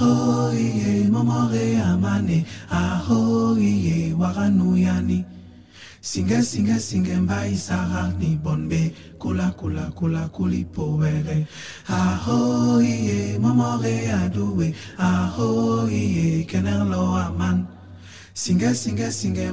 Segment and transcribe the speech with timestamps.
[0.00, 5.24] aho iye momore amane aho iye waranuyani
[6.00, 11.46] singe singe singe mbai sara ni bonbe kula kula kula kuli powere.
[11.88, 17.66] Aho iye momore aduwe aho iye kenerlo aman.
[18.34, 19.52] Singa singa singa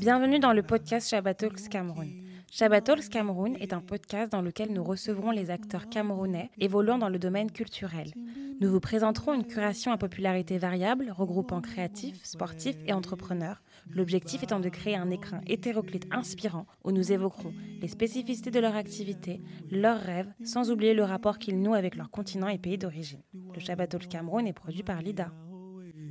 [0.00, 2.29] Bienvenue dans le podcast Shabbat Cameroun.
[2.52, 7.08] Shabbat Talks Cameroun est un podcast dans lequel nous recevrons les acteurs camerounais évoluant dans
[7.08, 8.12] le domaine culturel.
[8.60, 13.62] Nous vous présenterons une curation à popularité variable regroupant créatifs, sportifs et entrepreneurs.
[13.88, 18.74] L'objectif étant de créer un écrin hétéroclite inspirant où nous évoquerons les spécificités de leur
[18.74, 23.22] activité, leurs rêves, sans oublier le rapport qu'ils nouent avec leur continent et pays d'origine.
[23.54, 25.30] Le Shabbat Talks Cameroun est produit par Lida.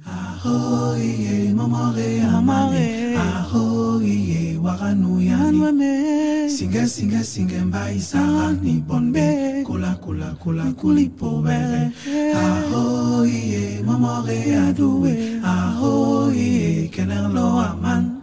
[0.06, 3.16] Aho iye momore amane.
[3.18, 9.64] Aho iye waranuyani singe singe singe mbai sara ni bonbe.
[9.66, 11.92] Kula kula kula kuli pobere
[12.36, 15.42] aho iye momore aduwe.
[15.44, 18.22] Aho iye kenerlo aman.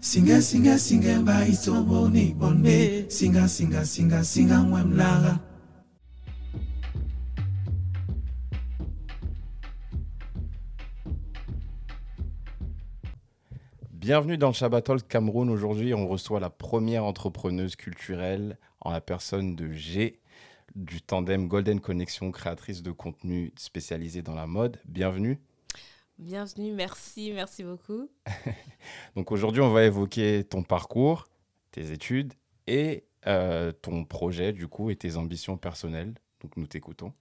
[0.00, 3.06] Singe singe singe mbai tobo ni bonbe.
[3.08, 5.38] Singa singa singa singa mwemlara
[14.02, 15.48] Bienvenue dans le Shabbatol Cameroun.
[15.48, 20.18] Aujourd'hui, on reçoit la première entrepreneuse culturelle en la personne de G
[20.74, 24.80] du tandem Golden Connection, créatrice de contenu spécialisé dans la mode.
[24.86, 25.38] Bienvenue.
[26.18, 28.10] Bienvenue, merci, merci beaucoup.
[29.14, 31.28] Donc aujourd'hui, on va évoquer ton parcours,
[31.70, 32.32] tes études
[32.66, 36.14] et euh, ton projet du coup et tes ambitions personnelles.
[36.40, 37.12] Donc nous t'écoutons.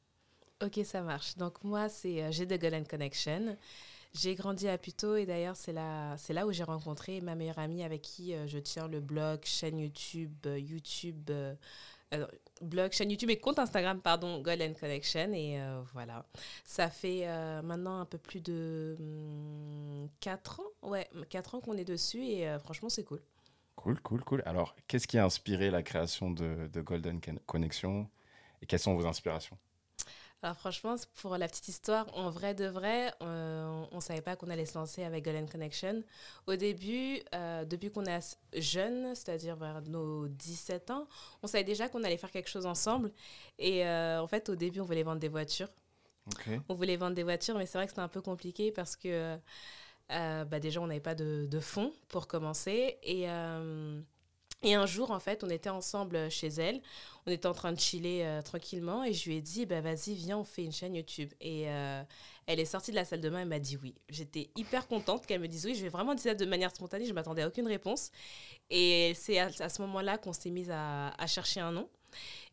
[0.64, 1.38] Ok, ça marche.
[1.38, 3.56] Donc moi, c'est euh, G de Golden Connection.
[4.14, 7.82] J'ai grandi à Puto et d'ailleurs, c'est là, là où j'ai rencontré ma meilleure amie
[7.84, 11.56] avec qui euh, je tiens le blog, chaîne YouTube, euh, YouTube, euh,
[12.62, 15.32] blog, chaîne YouTube et compte Instagram, pardon, Golden Connection.
[15.34, 15.58] Et
[15.94, 16.26] voilà,
[16.66, 17.26] ça fait
[17.64, 18.98] maintenant un peu plus de
[20.20, 23.22] 4 ans, ouais, 4 ans qu'on est dessus et franchement, c'est cool.
[23.78, 24.44] Cool, cool, cool.
[24.46, 28.10] Alors, qu'est-ce qui a inspiré la création de, de Golden Con- Connection
[28.62, 29.58] et quelles sont vos inspirations?
[30.44, 34.36] Alors franchement, pour la petite histoire, en vrai de vrai, euh, on ne savait pas
[34.36, 36.04] qu'on allait se lancer avec Golden Connection.
[36.48, 41.08] Au début, euh, depuis qu'on est jeune, c'est-à-dire vers nos 17 ans,
[41.44, 43.12] on savait déjà qu'on allait faire quelque chose ensemble.
[43.60, 45.70] Et euh, en fait, au début, on voulait vendre des voitures.
[46.70, 49.38] On voulait vendre des voitures, mais c'est vrai que c'était un peu compliqué parce que
[50.10, 52.98] bah déjà, on n'avait pas de, de fonds pour commencer.
[53.04, 53.28] Et,
[54.64, 56.82] et un jour, en fait, on était ensemble chez elle.
[57.26, 60.14] On était en train de chiller euh, tranquillement et je lui ai dit, bah, vas-y,
[60.14, 61.32] viens, on fait une chaîne YouTube.
[61.42, 62.04] Et euh,
[62.46, 63.96] elle est sortie de la salle de bain, elle m'a dit oui.
[64.10, 65.74] J'étais hyper contente qu'elle me dise oui.
[65.74, 68.12] Je vais vraiment dire ça de manière spontanée, je m'attendais à aucune réponse.
[68.70, 71.90] Et c'est à, ce moment-là qu'on s'est mis à, à chercher un nom.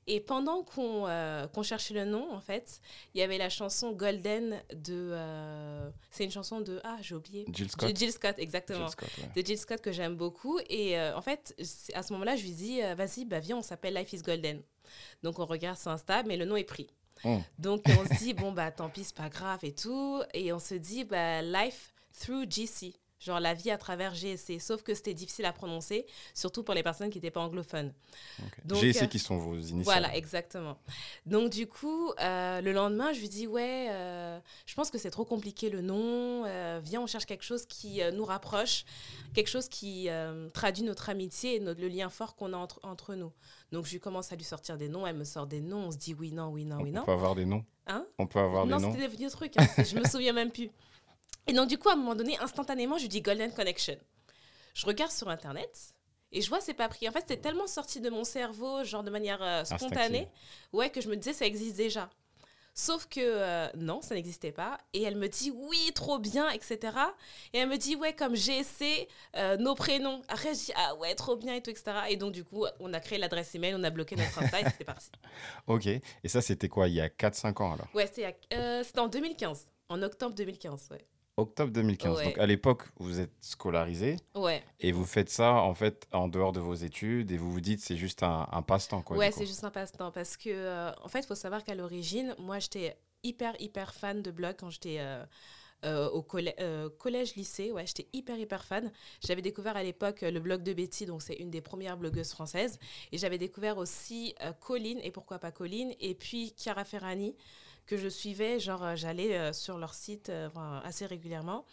[0.07, 2.81] Et pendant qu'on euh, qu'on cherchait le nom, en fait,
[3.15, 5.11] il y avait la chanson Golden de...
[5.13, 6.81] euh, c'est une chanson de...
[6.83, 7.45] Ah, j'ai oublié.
[7.53, 7.93] Jill Scott.
[7.93, 8.87] De Jill Scott, exactement.
[8.87, 9.43] Jill Scott, ouais.
[9.43, 10.59] De Jill Scott que j'aime beaucoup.
[10.71, 11.55] Et euh, en fait,
[11.93, 14.63] à ce moment-là, je lui dis, vas-y, bah, viens, on s'appelle Life is Golden.
[15.23, 16.89] Donc on regarde sur Insta, mais le nom est pris.
[17.25, 17.39] Oh.
[17.59, 20.23] Donc on se dit, bon, bah tant pis, c'est pas grave et tout.
[20.33, 22.95] Et on se dit, bah, Life through GC.
[23.21, 24.61] Genre la vie à travers GSC.
[24.61, 27.93] Sauf que c'était difficile à prononcer, surtout pour les personnes qui n'étaient pas anglophones.
[28.41, 28.67] Ok.
[28.67, 29.83] Donc, GC euh, qui sont vos initiales.
[29.83, 30.79] Voilà, exactement.
[31.27, 35.11] Donc du coup, euh, le lendemain, je lui dis ouais, euh, je pense que c'est
[35.11, 36.45] trop compliqué le nom.
[36.81, 38.85] viens, on cherche quelque chose qui nous rapproche,
[39.35, 40.09] quelque chose qui
[40.55, 43.33] traduit notre amitié et notre, le lien fort qu'on a entre, entre nous.
[43.73, 45.91] Donc je lui commence à lui sortir des noms, elle me sort des noms, on
[45.91, 47.05] se dit oui, non, oui, non, on oui, non.
[47.05, 47.65] peut avoir des noms.
[47.87, 48.07] Hein?
[48.19, 48.93] On peut avoir non, des noms.
[48.93, 50.71] c'était des vieux trucs, hein, je me souviens même plus.
[51.49, 53.97] Et donc du coup, à un moment donné, instantanément, je lui dis Golden Connection.
[54.75, 55.95] Je regarde sur Internet.
[56.31, 57.09] Et je vois, c'est pas pris.
[57.09, 60.29] En fait, c'était tellement sorti de mon cerveau, genre de manière euh, spontanée,
[60.75, 62.11] ouais, que je me disais, ça existe déjà.
[62.75, 64.79] Sauf que euh, non, ça n'existait pas.
[64.93, 66.79] Et elle me dit, oui, trop bien, etc.
[67.53, 70.23] Et elle me dit, ouais, comme GSC, euh, nos prénoms.
[70.29, 71.93] Après, je dis, ah ouais, trop bien, et tout, etc.
[72.11, 74.65] Et donc, du coup, on a créé l'adresse email, on a bloqué notre Insta et
[74.65, 75.11] c'était parti.
[75.67, 75.87] Ok.
[75.87, 77.89] Et ça, c'était quoi Il y a 4-5 ans alors?
[77.95, 79.67] Ouais, c'était euh, en 2015.
[79.89, 81.05] En octobre 2015, ouais.
[81.39, 82.17] Octobre 2015.
[82.19, 82.25] Ouais.
[82.25, 86.53] Donc à l'époque, vous êtes scolarisé Ouais, et vous faites ça en fait en dehors
[86.53, 89.17] de vos études et vous vous dites c'est juste un, un passe-temps quoi.
[89.17, 90.11] ouais c'est juste un passe-temps.
[90.11, 94.21] Parce que, euh, en fait, il faut savoir qu'à l'origine, moi, j'étais hyper, hyper fan
[94.23, 95.25] de blog quand j'étais euh,
[95.85, 96.57] euh, au collè-
[96.99, 97.71] collège, lycée.
[97.71, 98.91] Ouais, j'étais hyper, hyper fan.
[99.25, 102.79] J'avais découvert à l'époque le blog de Betty, donc c'est une des premières blogueuses françaises.
[103.13, 107.37] Et j'avais découvert aussi Colline, et pourquoi pas Colline, et puis Chiara Ferrani,
[107.89, 108.61] que je suivais.
[108.61, 110.49] Genre, euh, j'allais euh, sur leur site euh,
[110.85, 111.65] assez régulièrement.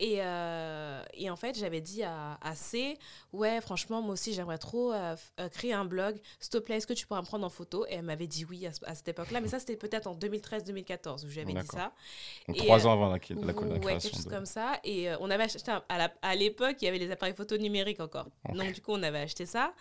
[0.00, 2.96] Et, euh, et en fait, j'avais dit à, à, C,
[3.32, 6.20] ouais, franchement, moi aussi, j'aimerais trop euh, euh, créer un blog.
[6.38, 7.84] S'il te plaît, est-ce que tu pourras me prendre en photo?
[7.86, 9.40] Et elle m'avait dit oui à, à cette époque-là.
[9.40, 11.92] Mais ça, c'était peut-être en 2013-2014 où j'avais dit ça.
[12.46, 13.84] Donc, et trois ans avant la, la, la, création.
[13.84, 14.30] Ouais, quelque chose de...
[14.30, 14.78] comme ça.
[14.84, 15.72] Et on avait acheté,
[16.22, 18.28] à l'époque, il y avait les appareils photo numériques encore.
[18.48, 18.56] Okay.
[18.56, 19.74] Donc, du coup, on avait acheté ça.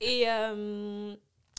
[0.00, 0.26] et...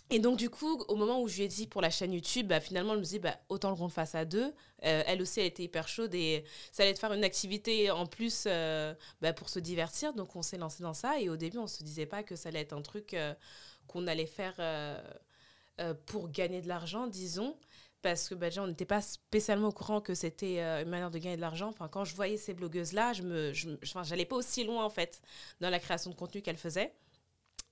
[0.09, 2.47] Et donc, du coup, au moment où je lui ai dit pour la chaîne YouTube,
[2.47, 4.53] bah, finalement, je me dis, bah, autant qu'on le fasse à deux.
[4.83, 8.05] Euh, elle aussi, elle était hyper chaude et ça allait te faire une activité en
[8.05, 10.13] plus euh, bah, pour se divertir.
[10.13, 11.19] Donc, on s'est lancé dans ça.
[11.19, 13.33] Et au début, on ne se disait pas que ça allait être un truc euh,
[13.87, 14.55] qu'on allait faire
[16.05, 17.57] pour gagner de l'argent, disons.
[18.03, 21.37] Parce que déjà, on n'était pas spécialement au courant que c'était une manière de gagner
[21.37, 21.69] de l'argent.
[21.69, 25.21] Enfin, quand je voyais ces blogueuses-là, je me, je, pas aussi loin, en fait,
[25.61, 26.93] dans la création de contenu qu'elles faisaient.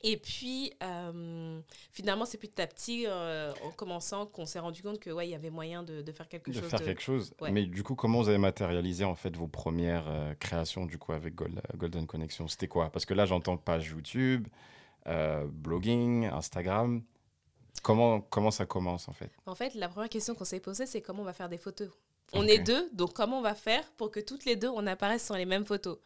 [0.03, 1.59] Et puis, euh,
[1.91, 5.31] finalement, c'est petit à petit, euh, en commençant, qu'on s'est rendu compte que ouais, il
[5.31, 6.69] y avait moyen de, de faire quelque de chose.
[6.69, 6.85] Faire de...
[6.85, 7.33] quelque chose.
[7.39, 7.51] Ouais.
[7.51, 11.13] Mais du coup, comment vous avez matérialisé en fait vos premières euh, créations du coup
[11.13, 12.47] avec Gold, Golden Connection?
[12.47, 12.89] C'était quoi?
[12.89, 14.47] Parce que là, j'entends page YouTube,
[15.05, 17.03] blogging, Instagram.
[17.83, 19.31] Comment, comment ça commence en fait?
[19.45, 21.89] En fait, la première question qu'on s'est posée, c'est comment on va faire des photos?
[22.33, 22.55] On okay.
[22.55, 25.35] est deux, donc comment on va faire pour que toutes les deux, on apparaisse sur
[25.35, 25.97] les mêmes photos?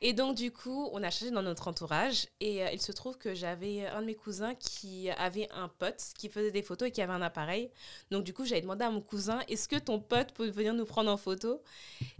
[0.00, 2.28] Et donc, du coup, on a cherché dans notre entourage.
[2.40, 6.00] Et euh, il se trouve que j'avais un de mes cousins qui avait un pote
[6.16, 7.70] qui faisait des photos et qui avait un appareil.
[8.12, 10.84] Donc, du coup, j'avais demandé à mon cousin est-ce que ton pote peut venir nous
[10.84, 11.62] prendre en photo?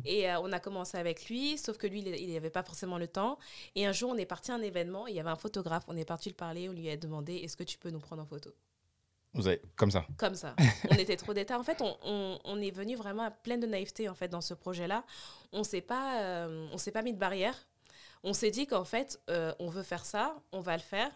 [0.04, 3.06] Et euh, on a commencé avec lui, sauf que lui, il n'avait pas forcément le
[3.06, 3.38] temps.
[3.76, 5.06] Et un jour, on est parti à un événement.
[5.06, 5.84] Il y avait un photographe.
[5.86, 6.69] On est parti le parler.
[6.69, 8.52] On lui a demandé est-ce que tu peux nous prendre en photo?
[9.34, 10.06] Vous avez, comme ça?
[10.16, 10.56] Comme ça.
[10.90, 11.58] on était trop d'état.
[11.58, 14.40] En fait, on, on, on, est venu vraiment à plein de naïveté en fait, dans
[14.40, 15.04] ce projet-là.
[15.52, 17.68] On ne pas, euh, on s'est pas mis de barrière.
[18.25, 21.11] On s'est dit qu'en fait, euh, on veut faire ça, on va le faire.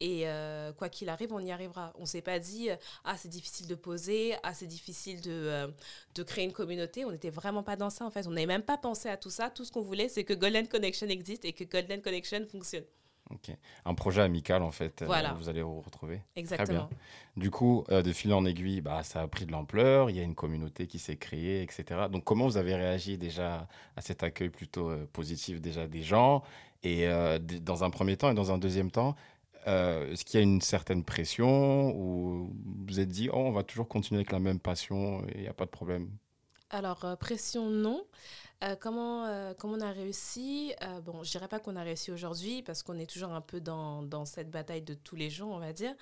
[0.00, 1.92] Et euh, quoi qu'il arrive, on y arrivera.
[1.96, 2.68] On ne s'est pas dit,
[3.04, 5.68] ah, c'est difficile de poser, ah, c'est difficile de, euh,
[6.14, 7.04] de créer une communauté.
[7.04, 8.26] On n'était vraiment pas dans ça, en fait.
[8.26, 9.50] On n'avait même pas pensé à tout ça.
[9.50, 12.84] Tout ce qu'on voulait, c'est que Golden Connection existe et que Golden Connection fonctionne.
[13.84, 15.32] Un projet amical, en fait, voilà.
[15.32, 16.22] euh, vous allez vous retrouver.
[16.36, 16.66] Exactement.
[16.66, 16.88] Très bien.
[17.36, 20.20] Du coup, euh, de fil en aiguille, bah, ça a pris de l'ampleur, il y
[20.20, 22.08] a une communauté qui s'est créée, etc.
[22.10, 26.42] Donc, comment vous avez réagi déjà à cet accueil plutôt euh, positif déjà des gens?
[26.82, 29.14] Et euh, dans un premier temps et dans un deuxième temps,
[29.66, 33.62] est-ce qu'il y a une certaine pression ou vous vous êtes dit, oh, on va
[33.64, 36.08] toujours continuer avec la même passion il n'y a pas de problème?
[36.70, 38.04] Alors, euh, pression, non.
[38.62, 40.74] Euh, comment, euh, comment on a réussi?
[41.04, 44.24] Bon, je dirais pas qu'on a réussi aujourd'hui parce qu'on est toujours un peu dans,
[44.24, 45.94] cette bataille de tous les jours, on va dire.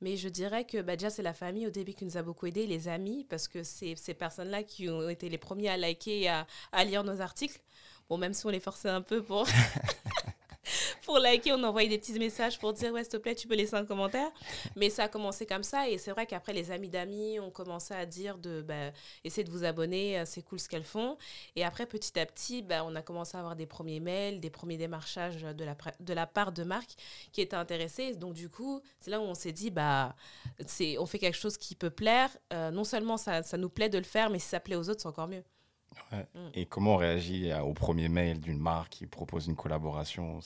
[0.00, 2.46] Mais je dirais que bah, déjà, c'est la famille au début qui nous a beaucoup
[2.46, 6.22] aidés, les amis, parce que c'est ces personnes-là qui ont été les premiers à liker
[6.22, 7.60] et à lire nos articles.
[8.08, 9.46] Bon, même si on les forçait un peu pour...
[11.04, 13.54] pour liker, on envoyait des petits messages pour dire ouais s'il te plaît tu peux
[13.54, 14.30] laisser un commentaire.
[14.76, 17.94] Mais ça a commencé comme ça et c'est vrai qu'après les amis d'amis ont commencé
[17.94, 18.90] à dire de bah,
[19.24, 21.16] essayer de vous abonner, c'est cool ce qu'elles font.
[21.56, 24.50] Et après petit à petit, bah, on a commencé à avoir des premiers mails, des
[24.50, 26.96] premiers démarchages de la de la part de marques
[27.32, 28.14] qui étaient intéressées.
[28.14, 30.14] Donc du coup c'est là où on s'est dit bah
[30.98, 32.30] on fait quelque chose qui peut plaire.
[32.52, 34.88] Euh, non seulement ça, ça nous plaît de le faire, mais si ça plaît aux
[34.88, 35.44] autres c'est encore mieux.
[36.12, 36.26] Ouais.
[36.34, 36.48] Mm.
[36.54, 40.40] Et comment on réagit au premier mail d'une marque qui propose une collaboration?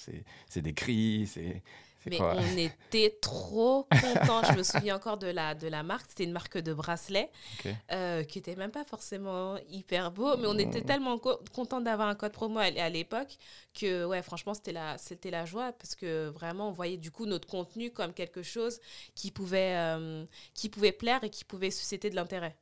[0.49, 1.63] C'est des cris c'est
[2.07, 2.35] mais quoi?
[2.37, 4.43] on était trop contents.
[4.53, 6.07] je me souviens encore de la, de la marque.
[6.11, 7.31] C'était une marque de bracelet
[7.61, 7.75] okay.
[7.93, 10.85] euh, qui était même pas forcément hyper beau, mais on était Mm.
[10.85, 13.39] tellement co contents d'avoir un code promo à, à l'époque
[13.73, 17.25] que, ouais, franchement, c'était la, c'était la joie parce que vraiment, on voyait du coup
[17.25, 18.81] notre contenu comme quelque chose
[19.15, 22.55] qui pouvait, euh, qui pouvait plaire et qui pouvait susciter de l'intérêt.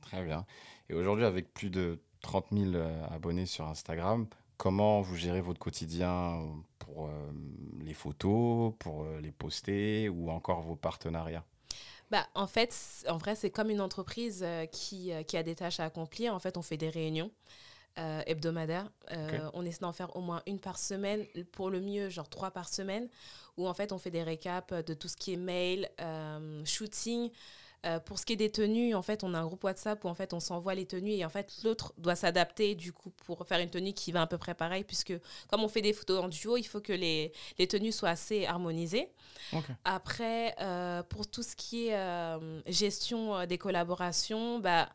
[0.00, 0.46] Très bien.
[0.88, 4.26] Et aujourd'hui, avec plus de 30 000 euh, abonnés sur Instagram.
[4.56, 6.46] Comment vous gérez votre quotidien
[6.78, 7.10] pour euh,
[7.80, 11.44] les photos, pour euh, les poster ou encore vos partenariats?
[12.10, 12.76] Bah, en fait,
[13.08, 16.34] en vrai, c'est comme une entreprise euh, qui, qui, a des tâches à accomplir.
[16.34, 17.30] En fait, on fait des réunions
[17.98, 18.90] euh, hebdomadaires.
[19.10, 19.38] Okay.
[19.54, 22.68] On essaie d'en faire au moins une par semaine, pour le mieux, genre trois par
[22.68, 23.08] semaine,
[23.56, 25.88] où en fait, on fait des récaps de tout ce qui est mail,
[26.64, 27.30] shooting.
[27.86, 30.08] Euh, pour ce qui est des tenues, en fait, on a un groupe WhatsApp où
[30.08, 33.46] en fait on s'envoie les tenues et en fait l'autre doit s'adapter du coup pour
[33.46, 35.14] faire une tenue qui va à peu près pareil puisque
[35.48, 38.44] comme on fait des photos en duo, il faut que les, les tenues soient assez
[38.44, 39.08] harmonisées.
[39.52, 39.72] Okay.
[39.84, 44.90] Après, euh, pour tout ce qui est euh, gestion des collaborations, bah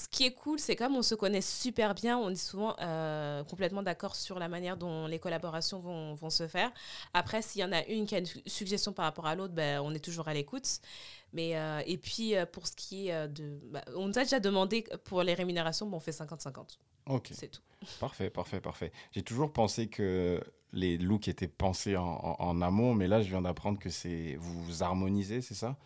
[0.00, 3.44] ce qui est cool, c'est comme on se connaît super bien, on est souvent euh,
[3.44, 6.72] complètement d'accord sur la manière dont les collaborations vont, vont se faire.
[7.12, 9.78] Après, s'il y en a une qui a une suggestion par rapport à l'autre, ben,
[9.80, 10.80] on est toujours à l'écoute.
[11.34, 13.60] Mais, euh, et puis, euh, pour ce qui est de...
[13.64, 16.78] Bah, on nous a déjà demandé pour les rémunérations, bon, on fait 50-50.
[17.04, 17.28] Ok.
[17.32, 17.60] C'est tout.
[17.98, 18.92] Parfait, parfait, parfait.
[19.12, 20.42] J'ai toujours pensé que
[20.72, 24.36] les looks étaient pensés en, en, en amont, mais là, je viens d'apprendre que c'est
[24.40, 25.76] vous, vous harmonisez, c'est ça?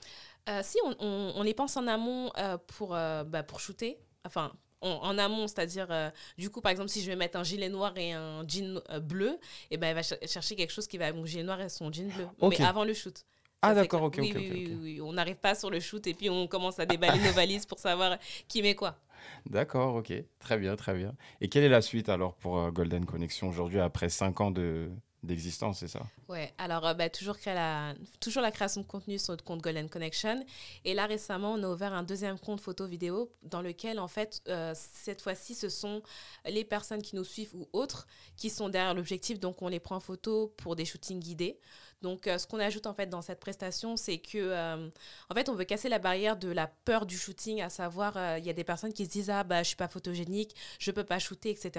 [0.49, 3.99] Euh, Si, on, on, on, les pense en amont euh, pour, bah, pour shooter.
[4.25, 7.69] Enfin, en, amont, c'est-à-dire, euh, du coup, par exemple, si je vais mettre un gilet
[7.69, 9.39] noir et un jean euh, bleu, et
[9.73, 11.91] eh ben, elle va chercher quelque chose qui va avec mon gilet noir et son
[11.91, 12.27] jean bleu.
[12.43, 13.25] Mais avant le shoot.
[13.63, 16.29] Ah d'accord, ok, oui, ok, oui, oui, On n'arrive pas sur le shoot et puis
[16.29, 18.99] on commence à déballer nos valises pour savoir qui met quoi.
[19.47, 20.13] D'accord, ok.
[20.39, 21.15] Très bien, très bien.
[21.41, 24.91] Et quelle est la suite alors pour Golden Connection aujourd'hui après 5 ans de,
[25.25, 26.03] d'existence, c'est ça?
[26.29, 29.89] Ouais, alors euh, bah, toujours, la, toujours la création de contenu sur notre compte Golden
[29.89, 30.45] Connection.
[30.85, 34.75] Et là, récemment, on a ouvert un deuxième compte photo-vidéo dans lequel, en fait, euh,
[34.75, 36.03] cette fois-ci, ce sont
[36.47, 39.41] les personnes qui nous suivent ou autres qui sont derrière l'objectif.
[39.41, 41.59] Donc, on les prend en photo pour des shootings guidés.
[42.03, 44.85] Donc, euh, ce qu'on ajoute en fait dans cette prestation, c'est que,
[45.31, 48.45] en fait, on veut casser la barrière de la peur du shooting, à savoir, il
[48.45, 51.05] y a des personnes qui se disent ah bah je suis pas photogénique, je peux
[51.05, 51.73] pas shooter, etc.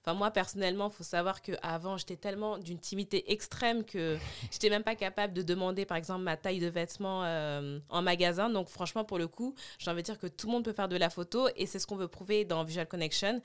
[0.00, 4.18] Enfin moi personnellement, il faut savoir que avant j'étais tellement d'une timidité extrême que
[4.50, 7.20] j'étais même pas capable de demander par exemple ma taille de vêtements
[7.88, 8.50] en magasin.
[8.50, 10.88] Donc franchement pour le coup, j'ai envie de dire que tout le monde peut faire
[10.88, 13.40] de la photo et c'est ce qu'on veut prouver dans Visual Connection,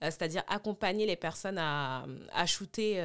[0.00, 3.00] c'est-à-dire accompagner les personnes à, à shooter.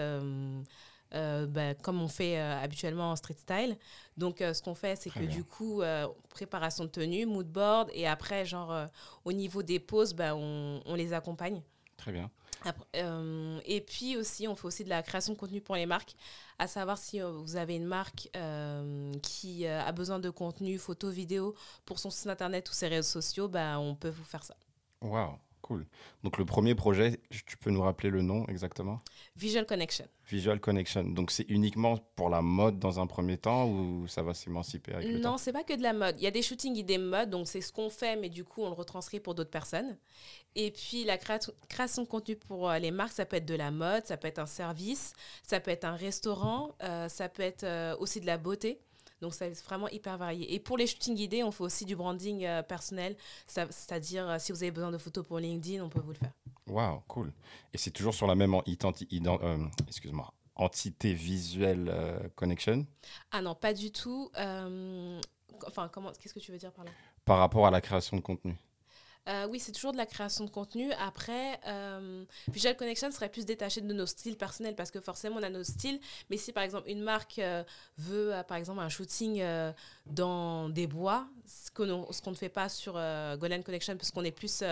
[1.16, 3.78] Euh, bah, comme on fait euh, habituellement en street style.
[4.16, 5.82] Donc, euh, ce qu'on fait, c'est que du coup,
[6.30, 8.86] préparation de tenue, mood board, et après, genre,
[9.26, 11.62] au niveau des poses, bah, on, on, les accompagne.
[12.00, 12.32] Très bien.
[13.66, 16.16] et puis aussi, on fait aussi de la création de contenu pour les marques,
[16.58, 18.30] à savoir si vous avez une marque
[19.22, 23.48] qui a besoin de contenu, photo, vidéo pour son site internet ou ses réseaux sociaux,
[23.48, 24.56] bah, on peut vous faire ça.
[25.02, 25.86] Waouh Cool.
[26.24, 29.00] Donc le premier projet, tu peux nous rappeler le nom exactement?
[29.36, 30.08] Visual Connection.
[30.28, 31.04] Visual Connection.
[31.04, 35.08] Donc c'est uniquement pour la mode dans un premier temps ou ça va s'émanciper avec
[35.08, 36.16] le Non, c'est pas que de la mode.
[36.18, 38.62] Il y a des shootings idées mode, donc c'est ce qu'on fait, mais du coup
[38.62, 39.98] on le retranscrit pour d'autres personnes.
[40.56, 43.72] Et puis la création de contenu pour euh, les marques, ça peut être de la
[43.72, 45.14] mode, ça peut être un service,
[45.44, 48.80] ça peut être un restaurant, euh, ça peut être euh, aussi de la beauté.
[49.22, 50.54] Donc, c'est vraiment hyper varié.
[50.54, 53.16] Et pour les shootings guidés, on fait aussi du branding euh, personnel.
[53.48, 56.34] C'est-à-dire, euh, si vous avez besoin de photos pour LinkedIn, on peut vous le faire.
[56.68, 57.34] Waouh, cool.
[57.74, 62.86] Et c'est toujours sur la même euh, excuse-moi, entité visuelle connection?
[63.32, 64.30] Ah non, pas du tout.
[65.66, 66.92] enfin, comment, qu'est-ce que tu veux dire par là?
[67.26, 68.56] Par rapport à la création de contenu
[69.30, 70.92] euh, oui, c'est toujours de la création de contenu.
[70.94, 75.44] Après, euh, Visual Connection serait plus détaché de nos styles personnels parce que forcément, on
[75.44, 76.00] a nos styles.
[76.30, 77.64] Mais si par exemple une marque euh,
[77.98, 79.44] veut, par exemple, un shooting
[80.08, 84.64] dans des bois, ce qu'on ne fait pas sur Golden Connection parce qu'on est plus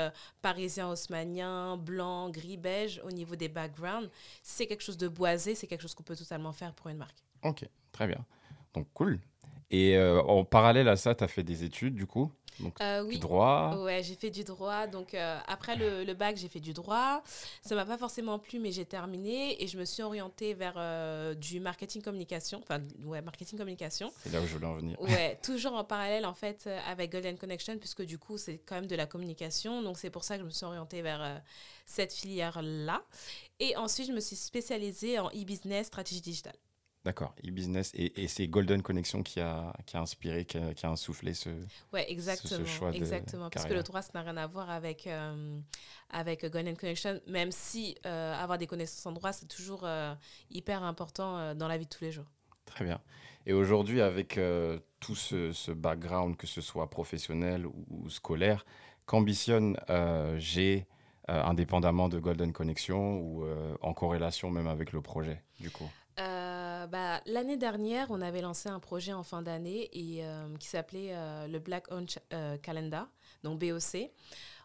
[0.42, 4.10] parisien, haussmanien, blanc, gris, beige au niveau des backgrounds.
[4.42, 7.24] C'est quelque chose de boisé, c'est quelque chose qu'on peut totalement faire pour une marque.
[7.44, 8.26] Ok, très bien.
[8.74, 9.20] Donc, cool.
[9.72, 12.32] Et en parallèle à ça, tu as fait des études du coup
[12.82, 13.16] euh, oui.
[13.16, 14.88] Du droit Ouais, j'ai fait du droit.
[14.88, 17.24] Donc, euh, après le, le bac, j'ai fait du droit.
[17.62, 21.34] Ça m'a pas forcément plu, mais j'ai terminé et je me suis orientée vers euh,
[21.34, 22.60] du marketing communication.
[22.64, 24.12] Enfin, ouais, marketing communication.
[24.24, 25.00] C'est là où je voulais en venir.
[25.02, 28.88] Ouais, toujours en parallèle, en fait, avec Golden Connection, puisque du coup, c'est quand même
[28.88, 29.82] de la communication.
[29.82, 31.42] Donc, c'est pour ça que je me suis orientée vers
[31.86, 33.02] cette filière-là.
[33.60, 36.56] Et ensuite, je me suis spécialisée en e-business, stratégie digitale.
[37.08, 37.94] D'accord, e-business.
[37.96, 41.48] Et, c'est Golden Connection qui a, qui a inspiré, qui a, qui a insoufflé ce,
[41.94, 43.50] ouais, exactement, ce, choix exactement.
[43.50, 45.58] Parce que le droit, ça n'a rien à voir avec, euh,
[46.10, 50.14] avec Golden Connection, même si euh, avoir des connaissances en droit, c'est toujours euh,
[50.52, 52.30] hyper important dans la vie de tous les jours.
[52.66, 53.00] Très bien.
[53.46, 54.38] Et aujourd'hui, avec
[55.00, 58.66] tout ce, ce, background, que ce soit professionnel ou, scolaire,
[59.06, 59.78] qu'ambitionne
[60.36, 60.86] G
[61.30, 63.46] indépendamment de Golden Connection ou
[63.80, 65.90] en corrélation même avec le projet, du coup?
[66.88, 71.48] Bah, L'année dernière, on avait lancé un projet en fin d'année euh, qui s'appelait euh,
[71.48, 73.08] le Black Owned euh, Calendar,
[73.44, 74.12] donc BOC.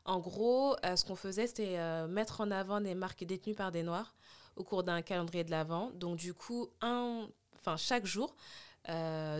[0.04, 4.16] En gros, ce qu'on faisait, c'était mettre en avant des marques détenues par des Noirs
[4.56, 5.92] au cours d'un calendrier de l'Avent.
[5.94, 7.28] Donc, du coup, un,
[7.76, 8.34] chaque jour,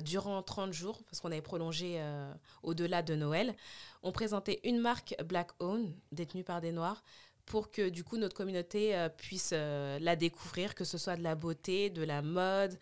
[0.05, 2.01] durant 30 jours, parce qu'on avait prolongé
[2.63, 3.57] au-delà de Noël,
[4.05, 7.03] on présentait une marque Black Owned, détenue par des Noirs,
[7.47, 11.23] pour que du coup notre communauté euh, puisse euh, la découvrir, que ce soit de
[11.23, 12.79] la beauté, de la mode.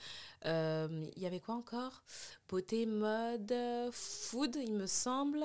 [0.46, 2.02] Euh, il y avait quoi encore?
[2.48, 3.54] Beauté, mode,
[3.92, 5.44] food, il me semble.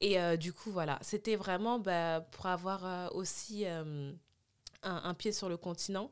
[0.00, 6.10] Et du coup, voilà, c'était vraiment bah, pour avoir aussi un, pied sur le continent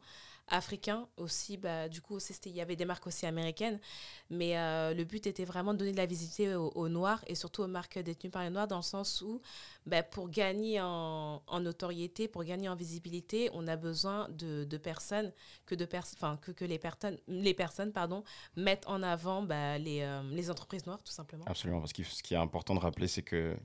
[0.48, 1.56] africain aussi.
[1.56, 3.78] Bah, du coup, il y avait des marques aussi américaines.
[4.30, 7.62] Mais euh, le but était vraiment de donner de la visibilité aux, Noirs et surtout
[7.62, 9.40] aux marques détenues par les Noirs dans le sens où,
[9.86, 15.32] bah, pour gagner en, notoriété, pour gagner en visibilité, on a besoin de, personnes,
[15.66, 18.24] que, de que, que les, personnes, les personnes pardon,
[18.56, 21.44] mettent en avant bah, les, euh, les entreprises noires, tout simplement.
[21.46, 21.80] Absolument.
[21.80, 23.56] Parce que ce qui est important de rappeler, c'est que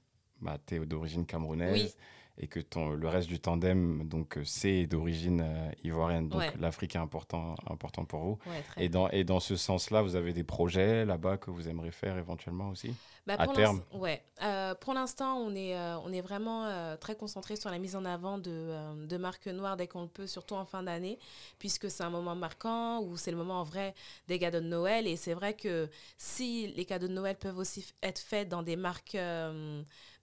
[0.42, 1.96] bah, tu es d'origine camerounaise.
[2.40, 6.40] Et que ton, le reste du tandem, donc euh, C est d'origine euh, ivoirienne, donc
[6.40, 6.54] Ouais.
[6.60, 8.38] l'Afrique est important, important pour vous.
[8.46, 11.92] Ouais, Et dans, et dans ce sens-là, vous avez des projets là-bas que vous aimeriez
[11.92, 12.96] faire éventuellement aussi?
[13.28, 13.82] Bah, à pour terme?
[13.94, 14.24] Ouais.
[14.42, 16.66] Euh, pour l'instant, on est, euh, on est vraiment
[16.98, 20.26] très concentré sur la mise en avant de, de marques noires dès qu'on le peut,
[20.28, 21.20] surtout en fin d'année,
[21.60, 23.94] puisque c'est un moment marquant où c'est le moment en vrai
[24.28, 25.06] des cadeaux de Noël.
[25.08, 28.76] Et c'est vrai que si les cadeaux de Noël peuvent aussi être faits dans des
[28.78, 29.18] marques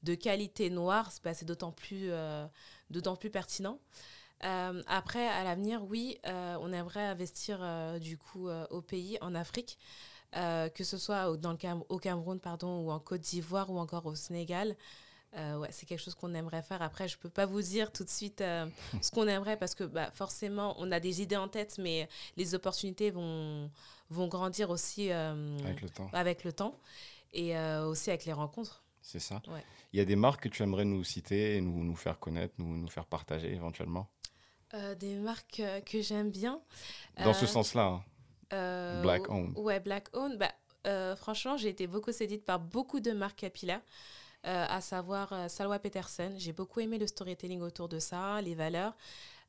[0.02, 2.46] de qualité noire, c'est- bah, c'est d'autant plus, euh,
[2.90, 3.78] d'autant plus pertinent.
[4.44, 9.34] Euh, après, à l'avenir, oui, euh, on aimerait investir euh, du coup au pays, en
[9.34, 9.78] Afrique,
[10.32, 13.78] que ce soit au, dans le Cam- au Cameroun pardon, ou en Côte d'Ivoire ou
[13.78, 14.76] encore au Sénégal.
[15.34, 16.80] Ouais, c'est quelque chose qu'on aimerait faire.
[16.80, 18.38] Après, je peux pas vous dire tout de suite
[19.02, 22.08] ce qu'on aimerait parce que bah, forcément, on a des idées en tête, mais
[22.38, 23.70] les opportunités vont,
[24.08, 26.78] vont grandir aussi avec le temps avec le temps
[27.34, 28.82] et aussi avec les rencontres.
[29.06, 29.62] C'est ça Ouais.
[29.92, 32.54] Il y a des marques que tu aimerais nous citer et nous, nous faire connaître,
[32.58, 34.08] nous, nous faire partager éventuellement?
[34.74, 36.60] Euh, des marques euh, que j'aime bien.
[37.22, 38.02] Dans ce Euh, sens-là,
[38.50, 39.00] hein.
[39.02, 39.56] Black owned.
[39.56, 40.38] Ouais, Black Owned.
[40.38, 40.52] Bah,
[41.16, 43.82] franchement, j'ai été beaucoup séduite par beaucoup de marques capillaires,
[44.42, 46.34] à savoir Salwa Peterson.
[46.36, 48.94] J'ai beaucoup aimé le storytelling autour de ça, les valeurs.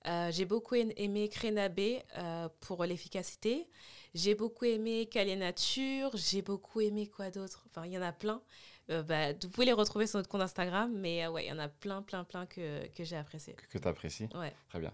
[0.08, 3.68] Euh, j'ai beaucoup aim- aimé Crénabé euh, pour l'efficacité.
[4.14, 6.12] J'ai beaucoup aimé Calais Nature.
[6.16, 7.66] J'ai beaucoup aimé quoi d'autre?
[7.70, 8.42] Enfin, il y en a plein.
[8.90, 11.52] Euh, bah, vous pouvez les retrouver sur notre compte Instagram, mais euh, ouais, il y
[11.52, 13.54] en a plein, plein, plein que, que j'ai apprécié.
[13.54, 14.30] que, tu apprécies.
[14.36, 14.54] Ouais.
[14.70, 14.94] Très bien.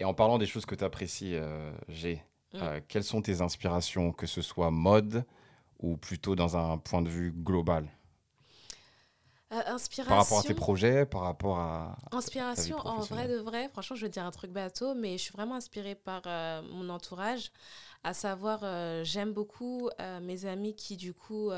[0.00, 2.22] Et en parlant des choses que tu apprécies, euh, G,
[2.54, 2.80] Mm.
[2.88, 5.24] quelles sont tes inspirations, que ce soit mode
[5.80, 7.86] ou plutôt dans un point de vue global?
[9.50, 10.10] Euh, inspiration.
[10.10, 11.96] Par rapport à tes projets, par rapport à...
[12.12, 15.32] Inspiration, en vrai de vrai, franchement, je veux dire un truc bateau, mais je suis
[15.32, 17.50] vraiment inspirée par euh, mon entourage.
[18.04, 19.88] À savoir, euh, j'aime beaucoup
[20.20, 21.50] mes amis qui, du coup,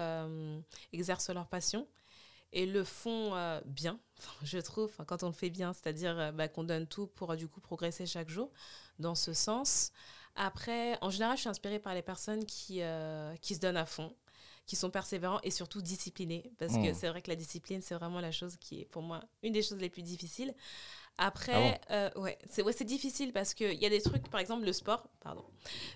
[0.92, 1.86] exercent leur passion
[2.52, 3.98] et le font bien,
[4.44, 7.60] je trouve, quand on le fait bien, c'est-à-dire bah, qu'on donne tout pour, du coup,
[7.60, 8.52] progresser chaque jour
[9.00, 9.90] dans ce sens.
[10.36, 12.82] Après, en général, je suis inspirée par les personnes qui,
[13.42, 14.14] qui se donnent à fond,
[14.70, 16.52] qui sont persévérants et surtout disciplinés.
[16.56, 16.94] Parce que Mm.
[16.94, 19.62] c'est vrai que la discipline, c'est vraiment la chose qui est pour moi une des
[19.62, 20.54] choses les plus difficiles.
[21.18, 24.64] Après, euh, ouais, c'est ouais, c'est difficile parce qu'il y a des trucs, par exemple
[24.64, 25.44] le sport, pardon.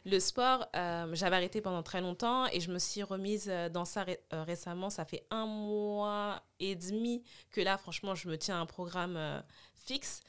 [0.04, 3.84] Le sport, euh, j'avais arrêté pendant très longtemps et je me suis remise euh, dans
[3.84, 4.90] ça ré- euh, récemment.
[4.90, 9.16] Ça fait un mois et demi que là, franchement, je me tiens à un programme
[9.16, 9.40] euh,
[9.86, 10.20] fixe.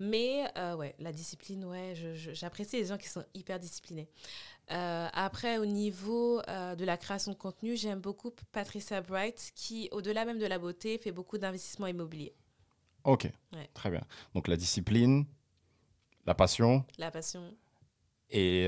[0.00, 4.08] Mais euh, ouais, la discipline, ouais, j'apprécie les gens qui sont hyper disciplinés.
[4.72, 9.88] Euh, après, au niveau euh, de la création de contenu, j'aime beaucoup Patricia Bright qui,
[9.92, 12.34] au-delà même de la beauté, fait beaucoup d'investissements immobiliers.
[13.04, 13.68] Ok, Ouais.
[13.74, 14.02] très bien.
[14.34, 15.26] Donc la discipline,
[16.26, 17.54] la passion La passion,
[18.30, 18.66] et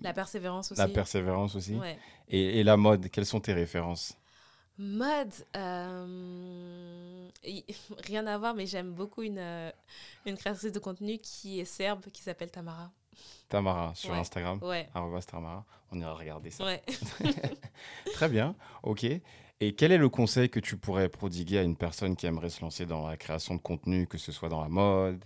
[0.00, 0.80] la persévérance aussi.
[0.80, 1.74] la persévérance aussi.
[1.74, 1.98] Ouais.
[2.28, 4.16] Et, et la mode, quelles sont tes références?
[4.76, 7.28] Mode, euh,
[8.04, 9.70] rien à voir, mais j'aime beaucoup une, euh,
[10.26, 12.90] une créatrice de contenu qui est serbe, qui s'appelle Tamara.
[13.48, 14.18] Tamara, sur Ouais.
[14.18, 14.58] Instagram.
[14.62, 14.88] Ouais,
[15.30, 15.64] Tamara.
[15.92, 16.64] On ira regarder ça.
[16.64, 16.82] ouais.
[18.14, 19.04] Très bien, ok.
[19.60, 22.60] Et quel est le conseil que tu pourrais prodiguer à une personne qui aimerait se
[22.60, 25.24] lancer dans la création de contenu, que ce soit dans la mode,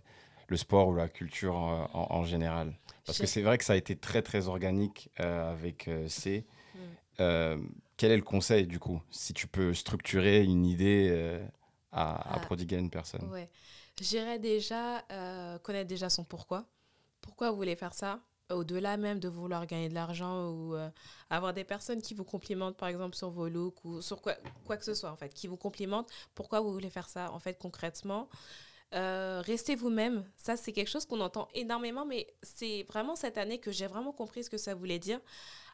[0.49, 2.77] le sport ou la culture en, en- en général?
[3.07, 6.45] Parce que c'est vrai que ça a été très très organique euh, avec euh, C.
[6.75, 6.79] Mm.
[7.99, 11.45] Quel est le conseil du coup Si tu peux structurer une idée euh,
[11.93, 12.41] à, à Ah.
[12.41, 13.29] prodiguer à une personne?
[13.31, 13.51] Ouais.
[14.01, 16.65] J'irais déjà euh, connaître déjà son pourquoi.
[17.21, 18.21] Pourquoi vous voulez faire ça?
[18.51, 20.89] Au-delà même de vouloir gagner de l'argent ou euh,
[21.29, 24.77] avoir des personnes qui vous complimentent, par exemple, sur vos looks ou sur quoi, quoi
[24.79, 26.09] que ce soit, en fait, qui vous complimentent.
[26.35, 28.29] Pourquoi vous voulez faire ça, en fait, concrètement?
[28.95, 30.25] Euh, Restez vous-même.
[30.37, 34.13] Ça, c'est quelque chose qu'on entend énormément, mais c'est vraiment cette année que j'ai vraiment
[34.13, 35.21] compris ce que ça voulait dire,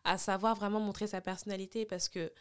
[0.05, 2.33] à savoir vraiment montrer sa personnalité parce que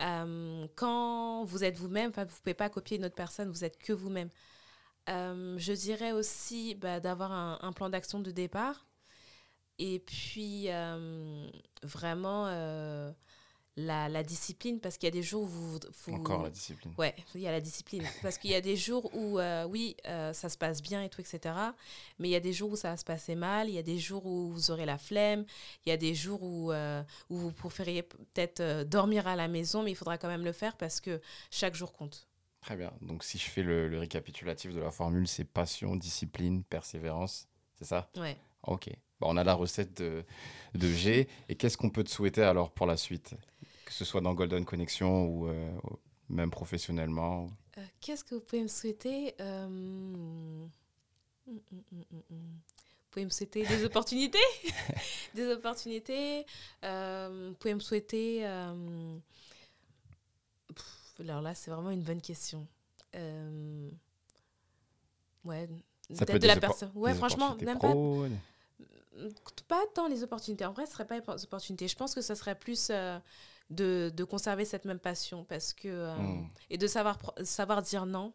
[0.00, 3.78] euh, quand vous êtes vous-même, vous ne pouvez pas copier une autre personne, vous êtes
[3.78, 4.30] que vous-même.
[5.08, 8.86] Euh, je dirais aussi bah, d'avoir un, plan d'action de départ
[9.78, 11.46] et puis euh,
[11.82, 12.46] vraiment
[13.76, 15.78] la, la discipline parce qu'il y a des jours où vous...
[16.06, 16.92] vous- Encore la discipline.
[16.96, 18.04] Ouais, il y a la discipline.
[18.22, 21.08] Parce qu'il y a des jours où, euh, oui, euh, ça se passe bien et
[21.08, 21.54] tout, etc.
[22.18, 23.68] Mais il y a des jours où ça va se passer mal.
[23.68, 25.44] Il y a des jours où vous aurez la flemme.
[25.84, 29.82] Il y a des jours où, euh, où vous préfériez peut-être dormir à la maison,
[29.82, 32.28] mais il faudra quand même le faire parce que chaque jour compte.
[32.60, 32.92] Très bien.
[33.02, 37.48] Donc si je fais le, le récapitulatif de la formule, c'est passion, discipline, persévérance.
[37.78, 38.08] C'est ça?
[38.16, 38.36] Ouais.
[38.62, 38.88] Ok.
[39.20, 40.24] Bon, on a la recette de,
[40.74, 41.28] de G.
[41.48, 43.34] Et qu'est-ce qu'on peut te souhaiter alors pour la suite?
[43.84, 45.70] Que ce soit dans Golden Connection ou euh,
[46.28, 50.70] même professionnellement Euh, Qu'est-ce que vous pouvez me souhaiter Euh, hum,
[51.46, 51.60] hum,
[52.12, 52.22] hum.
[52.30, 54.38] Vous pouvez me souhaiter des opportunités
[55.34, 56.46] Des opportunités.
[56.82, 58.40] Vous pouvez me souhaiter...
[60.74, 62.66] pff, alors là, c'est vraiment une bonne question.
[65.44, 65.68] Ouais,
[66.12, 66.90] Ça peut de la personne.
[66.94, 67.94] Ouais, franchement, même pas,
[69.68, 70.64] pas tant les opportunités.
[70.64, 71.86] En vrai, ce serait pas les opportunités.
[71.88, 73.18] Je pense que ce serait plus euh,
[73.70, 76.46] de, de conserver cette même passion parce que euh, Hmm.
[76.70, 78.32] et de savoir savoir dire non,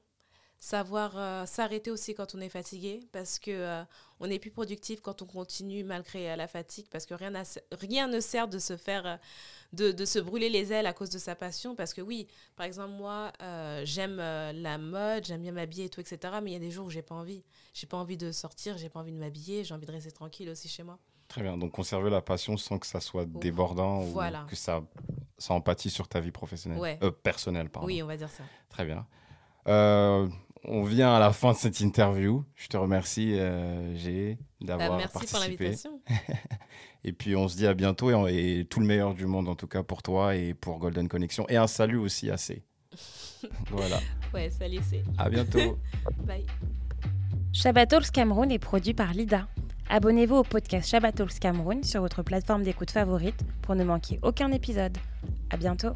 [0.58, 3.84] savoir euh, s'arrêter aussi quand on est fatigué parce que euh,
[4.20, 7.32] on est plus productif quand on continue malgré euh, la fatigue parce que rien,
[7.72, 9.20] rien ne sert de se faire
[9.72, 12.66] de, de se brûler les ailes à cause de sa passion parce que oui par
[12.66, 13.32] exemple moi
[13.86, 16.88] j'aime la mode j'aime bien m'habiller et tout etc mais il y a des jours
[16.88, 19.74] où j'ai pas envie j'ai pas envie de sortir j'ai pas envie de m'habiller j'ai
[19.74, 20.98] envie de rester tranquille aussi chez moi
[21.30, 21.58] Très bien.
[21.60, 24.46] Donc, conserver la passion sans que ça soit débordant Voilà.
[24.46, 24.82] ou que ça,
[25.40, 26.80] ça empathie sur ta vie professionnelle.
[26.80, 27.00] Ouais.
[27.02, 27.88] Euh, personnelle, pardon.
[27.88, 29.08] oui on va dire ça Très bien.
[29.68, 30.28] Euh,
[30.66, 32.44] on vient à la fin de cette interview.
[32.56, 35.64] Je te remercie, euh, G, Bah, d'avoir merci pour participé.
[35.66, 36.02] l'invitation
[37.06, 39.56] Et puis, on se dit à bientôt et, et tout le meilleur du monde, en
[39.56, 41.46] tout cas, pour toi et pour Golden Connection.
[41.48, 42.64] Et un salut aussi à C.
[43.70, 44.00] voilà.
[44.34, 45.80] ouais salut c'est À bientôt.
[46.26, 46.46] bye
[47.54, 49.48] Shabbatals Cameroun est produit par Lida.
[49.92, 54.96] Abonnez-vous au podcast Shabbatals Cameroun sur votre plateforme d'écoute favorite pour ne manquer aucun épisode.
[55.50, 55.94] À bientôt.